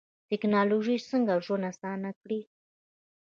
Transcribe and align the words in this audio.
ټکنالوژي 0.29 0.95
څنګه 1.09 1.33
ژوند 1.45 1.63
اسانه 1.71 2.11
کړی؟ 2.21 2.41